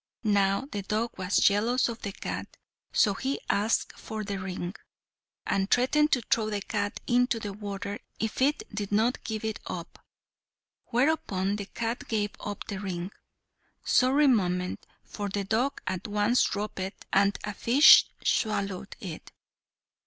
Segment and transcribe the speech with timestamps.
[0.23, 2.57] Now the dog was jealous of the cat,
[2.91, 4.73] so he asked for the ring,
[5.45, 9.59] and threatened to throw the cat into the water if it did not give it
[9.67, 10.03] up;
[10.85, 13.11] whereupon the cat gave up the ring.
[13.83, 19.31] Sorry moment, for the dog at once dropped it, and a fish swallowed it.